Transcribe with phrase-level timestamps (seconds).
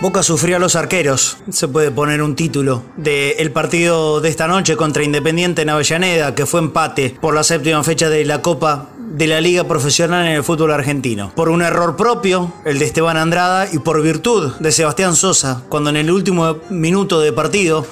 [0.00, 4.74] Boca sufrió a los arqueros, se puede poner un título, del partido de esta noche
[4.74, 9.26] contra Independiente en Avellaneda, que fue empate por la séptima fecha de la Copa de
[9.26, 11.32] la Liga Profesional en el fútbol argentino.
[11.36, 15.90] Por un error propio, el de Esteban Andrada, y por virtud de Sebastián Sosa, cuando
[15.90, 17.86] en el último minuto de partido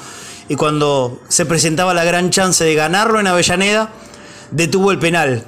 [0.48, 3.90] y cuando se presentaba la gran chance de ganarlo en Avellaneda,
[4.50, 5.44] detuvo el penal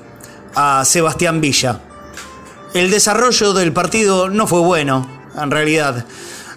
[0.55, 1.80] a Sebastián Villa.
[2.74, 5.09] El desarrollo del partido no fue bueno,
[5.41, 6.05] en realidad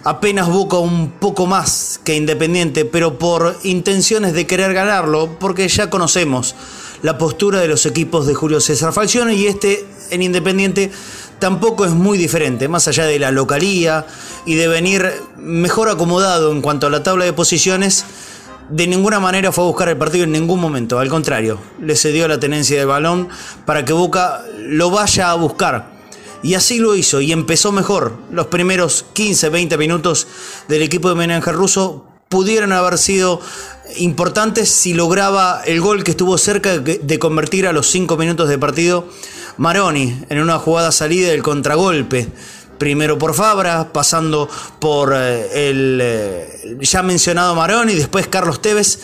[0.04, 5.90] apenas busca un poco más que Independiente, pero por intenciones de querer ganarlo, porque ya
[5.90, 6.54] conocemos
[7.02, 10.90] la postura de los equipos de Julio César Falcione y este en Independiente
[11.38, 14.06] tampoco es muy diferente, más allá de la localía
[14.46, 18.04] y de venir mejor acomodado en cuanto a la tabla de posiciones.
[18.70, 22.28] De ninguna manera fue a buscar el partido en ningún momento, al contrario, le cedió
[22.28, 23.28] la tenencia del balón
[23.66, 25.93] para que Boca lo vaya a buscar
[26.44, 28.18] y así lo hizo y empezó mejor.
[28.30, 30.26] Los primeros 15, 20 minutos
[30.68, 33.40] del equipo de Menanger Russo pudieron haber sido
[33.96, 38.58] importantes si lograba el gol que estuvo cerca de convertir a los 5 minutos de
[38.58, 39.08] partido
[39.56, 42.28] Maroni en una jugada salida del contragolpe.
[42.76, 48.98] Primero por Fabra, pasando por eh, el eh, ya mencionado Maroni, después Carlos Tevez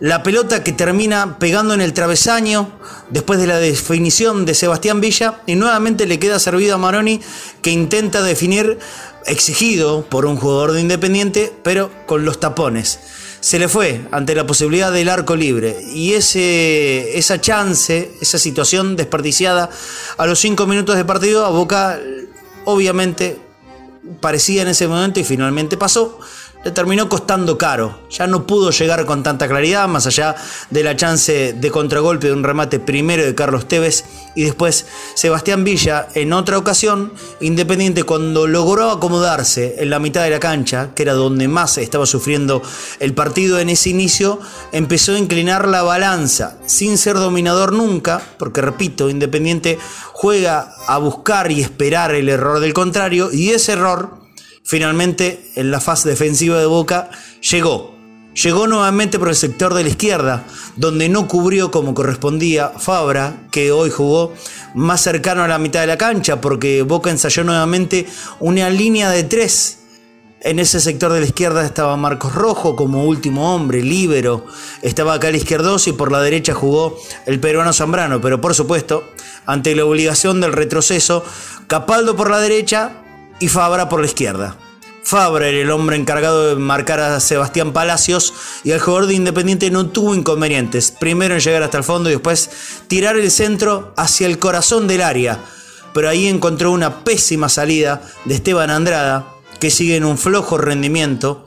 [0.00, 2.70] la pelota que termina pegando en el travesaño
[3.10, 7.20] después de la definición de Sebastián Villa y nuevamente le queda servido a Maroni
[7.62, 8.78] que intenta definir
[9.24, 13.00] exigido por un jugador de Independiente pero con los tapones.
[13.40, 18.96] Se le fue ante la posibilidad del arco libre y ese, esa chance, esa situación
[18.96, 19.70] desperdiciada
[20.18, 21.98] a los cinco minutos de partido a Boca
[22.64, 23.38] obviamente
[24.20, 26.18] parecía en ese momento y finalmente pasó
[26.72, 27.98] terminó costando caro.
[28.10, 30.34] Ya no pudo llegar con tanta claridad, más allá
[30.70, 35.64] de la chance de contragolpe de un remate primero de Carlos Tevez y después Sebastián
[35.64, 41.02] Villa en otra ocasión, Independiente cuando logró acomodarse en la mitad de la cancha, que
[41.02, 42.62] era donde más estaba sufriendo
[43.00, 44.40] el partido en ese inicio,
[44.72, 49.78] empezó a inclinar la balanza, sin ser dominador nunca, porque repito, Independiente
[50.12, 54.25] juega a buscar y esperar el error del contrario y ese error
[54.66, 57.08] finalmente en la fase defensiva de Boca
[57.40, 57.94] llegó.
[58.42, 60.44] Llegó nuevamente por el sector de la izquierda,
[60.76, 64.34] donde no cubrió como correspondía Fabra, que hoy jugó
[64.74, 68.06] más cercano a la mitad de la cancha, porque Boca ensayó nuevamente
[68.40, 69.78] una línea de tres.
[70.40, 74.44] En ese sector de la izquierda estaba Marcos Rojo como último hombre, líbero.
[74.82, 78.20] Estaba acá el izquierdoso y por la derecha jugó el peruano Zambrano.
[78.20, 79.08] Pero por supuesto,
[79.46, 81.24] ante la obligación del retroceso,
[81.68, 83.05] Capaldo por la derecha,
[83.40, 84.56] y Fabra por la izquierda.
[85.02, 89.70] Fabra era el hombre encargado de marcar a Sebastián Palacios y el jugador de Independiente
[89.70, 90.90] no tuvo inconvenientes.
[90.90, 92.50] Primero en llegar hasta el fondo y después
[92.88, 95.38] tirar el centro hacia el corazón del área.
[95.94, 99.28] Pero ahí encontró una pésima salida de Esteban Andrada,
[99.60, 101.46] que sigue en un flojo rendimiento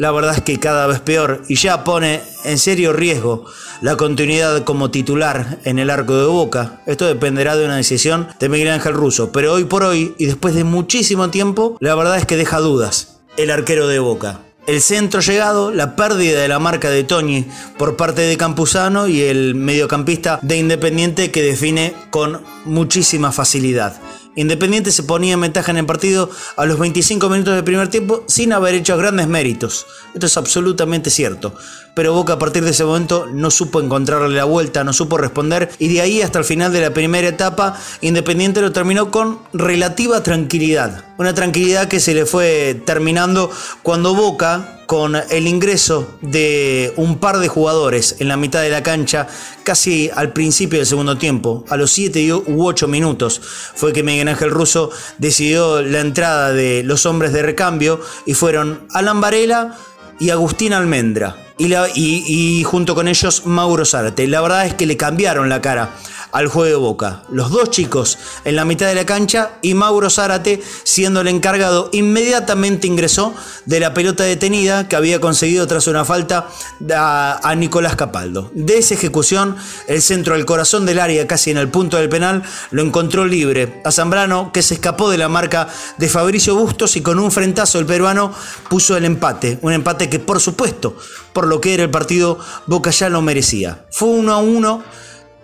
[0.00, 3.44] la verdad es que cada vez peor y ya pone en serio riesgo
[3.82, 6.80] la continuidad como titular en el arco de Boca.
[6.86, 10.54] Esto dependerá de una decisión de Miguel Ángel Russo, pero hoy por hoy y después
[10.54, 14.40] de muchísimo tiempo, la verdad es que deja dudas el arquero de Boca.
[14.66, 17.44] El centro llegado, la pérdida de la marca de Tony
[17.76, 24.00] por parte de Campuzano y el mediocampista de Independiente que define con muchísima facilidad.
[24.36, 28.24] Independiente se ponía en ventaja en el partido a los 25 minutos del primer tiempo
[28.28, 29.86] sin haber hecho grandes méritos.
[30.14, 31.54] Esto es absolutamente cierto.
[31.94, 35.70] Pero Boca a partir de ese momento no supo encontrarle la vuelta, no supo responder
[35.78, 40.22] y de ahí hasta el final de la primera etapa Independiente lo terminó con relativa
[40.22, 41.04] tranquilidad.
[41.18, 43.50] Una tranquilidad que se le fue terminando
[43.82, 48.82] cuando Boca con el ingreso de un par de jugadores en la mitad de la
[48.82, 49.28] cancha,
[49.62, 53.40] casi al principio del segundo tiempo, a los 7 u 8 minutos,
[53.76, 58.88] fue que Miguel Ángel Russo decidió la entrada de los hombres de recambio y fueron
[58.90, 59.78] Alan Varela
[60.18, 61.36] y Agustín Almendra.
[61.62, 64.26] Y, junto con ellos Mauro Zárate.
[64.26, 65.90] La verdad es que le cambiaron la cara
[66.32, 67.22] al juego de Boca.
[67.30, 71.90] Los dos chicos en la mitad de la cancha y Mauro Zárate siendo el encargado
[71.92, 73.34] inmediatamente ingresó
[73.66, 76.48] de la pelota detenida que había conseguido tras una falta
[76.94, 78.50] a, Nicolás Capaldo.
[78.54, 79.56] De esa ejecución,
[79.86, 83.82] el centro del corazón del área, casi en el punto del penal, lo encontró libre
[83.84, 85.68] a Zambrano que se escapó de la marca
[85.98, 88.32] de Fabricio Bustos y con un frentazo el peruano
[88.68, 89.58] puso el empate.
[89.62, 90.96] Un empate que por supuesto,
[91.32, 93.84] por lo que era el partido, Boca ya lo merecía.
[93.90, 94.82] Fue uno a uno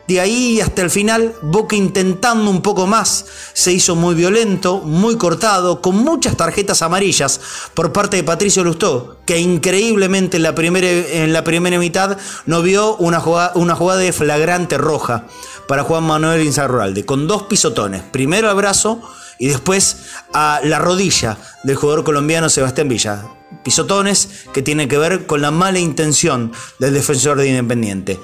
[0.07, 5.17] de ahí hasta el final, Boca intentando un poco más, se hizo muy violento, muy
[5.17, 7.41] cortado, con muchas tarjetas amarillas
[7.75, 12.17] por parte de Patricio Lustó, que increíblemente en la primera, en la primera mitad
[12.47, 15.27] no vio una jugada, una jugada de flagrante roja
[15.67, 19.03] para Juan Manuel Inzarralde, con dos pisotones, primero al brazo
[19.39, 19.97] y después
[20.33, 23.25] a la rodilla del jugador colombiano Sebastián Villa.
[23.63, 28.19] Pisotones que tienen que ver con la mala intención del defensor de Independiente.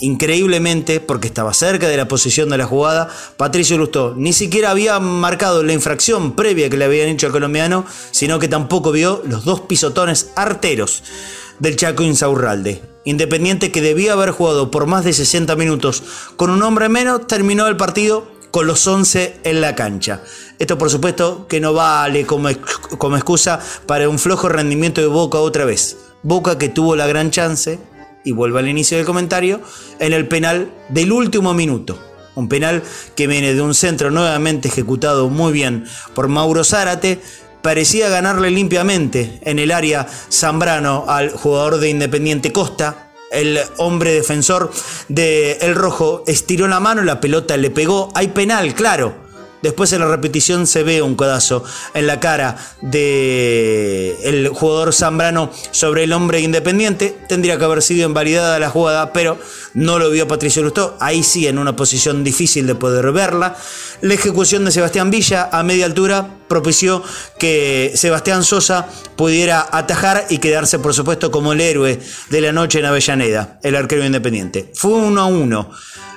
[0.00, 4.98] Increíblemente, porque estaba cerca de la posición de la jugada, Patricio Lustó ni siquiera había
[4.98, 9.44] marcado la infracción previa que le habían hecho al colombiano, sino que tampoco vio los
[9.44, 11.04] dos pisotones arteros
[11.60, 12.82] del Chaco Insaurralde.
[13.04, 16.02] Independiente que debía haber jugado por más de 60 minutos
[16.36, 20.22] con un hombre menos, terminó el partido con los 11 en la cancha.
[20.60, 22.50] Esto por supuesto que no vale como,
[22.98, 25.96] como excusa para un flojo rendimiento de Boca otra vez.
[26.22, 27.80] Boca que tuvo la gran chance,
[28.24, 29.60] y vuelvo al inicio del comentario,
[29.98, 31.98] en el penal del último minuto.
[32.34, 32.82] Un penal
[33.16, 37.20] que viene de un centro nuevamente ejecutado muy bien por Mauro Zárate,
[37.62, 43.11] parecía ganarle limpiamente en el área Zambrano al jugador de Independiente Costa.
[43.32, 44.70] El hombre defensor
[45.08, 48.10] de El Rojo estiró la mano, la pelota le pegó.
[48.14, 49.21] Hay penal, claro.
[49.62, 51.64] Después en la repetición se ve un codazo
[51.94, 57.16] en la cara del el jugador Zambrano sobre el hombre independiente.
[57.28, 59.38] Tendría que haber sido invalidada la jugada, pero
[59.74, 60.96] no lo vio Patricio Lustó.
[61.00, 63.56] Ahí sí, en una posición difícil de poder verla.
[64.00, 67.02] La ejecución de Sebastián Villa a media altura propició
[67.38, 72.00] que Sebastián Sosa pudiera atajar y quedarse, por supuesto, como el héroe
[72.30, 74.72] de la noche en Avellaneda, el arquero independiente.
[74.74, 75.70] Fue uno a uno.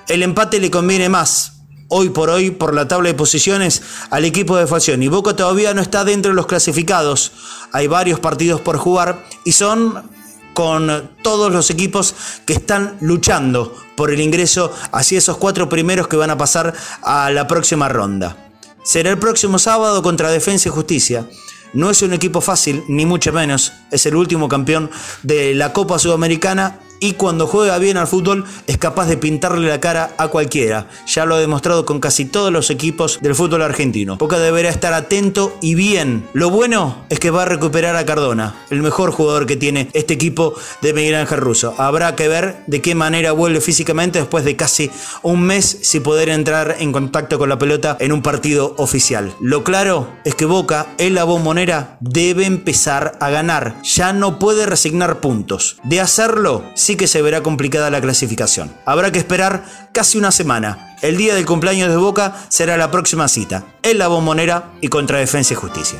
[0.07, 1.55] El empate le conviene más
[1.88, 5.04] hoy por hoy por la tabla de posiciones al equipo de Facción.
[5.04, 7.32] Y Boca todavía no está dentro de los clasificados.
[7.72, 10.10] Hay varios partidos por jugar y son
[10.54, 12.16] con todos los equipos
[12.46, 17.30] que están luchando por el ingreso hacia esos cuatro primeros que van a pasar a
[17.30, 18.38] la próxima ronda.
[18.84, 21.28] Será el próximo sábado contra Defensa y Justicia.
[21.74, 23.74] No es un equipo fácil, ni mucho menos.
[23.92, 24.90] Es el último campeón
[25.24, 29.80] de la Copa Sudamericana y cuando juega bien al fútbol es capaz de pintarle la
[29.80, 30.88] cara a cualquiera.
[31.06, 34.18] Ya lo ha demostrado con casi todos los equipos del fútbol argentino.
[34.18, 36.28] Boca deberá estar atento y bien.
[36.34, 40.16] Lo bueno es que va a recuperar a Cardona, el mejor jugador que tiene este
[40.16, 41.75] equipo de Miguel Ángel Russo.
[41.78, 44.90] Habrá que ver de qué manera vuelve físicamente después de casi
[45.22, 49.36] un mes sin poder entrar en contacto con la pelota en un partido oficial.
[49.40, 53.75] Lo claro es que Boca en la bombonera debe empezar a ganar.
[53.84, 55.78] Ya no puede resignar puntos.
[55.84, 58.74] De hacerlo, sí que se verá complicada la clasificación.
[58.86, 60.95] Habrá que esperar casi una semana.
[61.01, 65.19] El día del cumpleaños de Boca será la próxima cita, en la bombonera y contra
[65.19, 66.00] Defensa y Justicia.